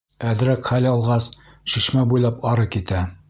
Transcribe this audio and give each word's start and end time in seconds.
Әҙерәк 0.29 0.63
хәл 0.69 0.87
алғас, 0.93 1.27
шишмә 1.75 2.07
буйлап 2.15 2.45
ары 2.55 2.69
китә. 2.77 3.07